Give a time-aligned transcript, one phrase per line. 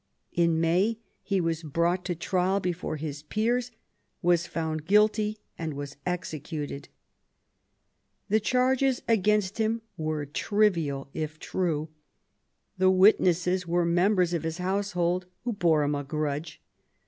[0.33, 3.69] In May he was brought to trial before his peers,
[4.23, 6.89] was found guilty, and was executed.
[8.27, 11.89] The charges against him were trivial if true;
[12.79, 16.63] the witnesses were members of his household who bore him a grudge.